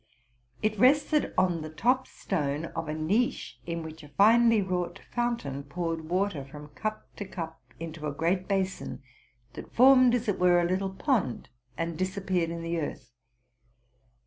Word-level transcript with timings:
It 0.63 0.79
rested 0.79 1.31
on 1.37 1.61
the 1.61 1.69
top 1.69 2.07
stone 2.07 2.65
of 2.75 2.87
a 2.87 2.93
niche, 2.95 3.59
in 3.67 3.83
which 3.83 4.01
a 4.01 4.07
finely 4.09 4.59
wrought 4.59 4.99
fountain 5.11 5.61
poured 5.63 6.09
water 6.09 6.43
from 6.43 6.69
cup 6.69 7.07
to 7.17 7.23
cup 7.23 7.61
into 7.79 8.07
a 8.07 8.11
great 8.11 8.47
basin, 8.47 9.03
that 9.53 9.75
formed, 9.75 10.15
as 10.15 10.27
it 10.27 10.39
were, 10.39 10.59
a 10.59 10.65
little 10.65 10.89
pond, 10.89 11.49
and 11.77 11.99
dis 11.99 12.17
appeared 12.17 12.49
in 12.49 12.63
the 12.63 12.79
earth. 12.79 13.11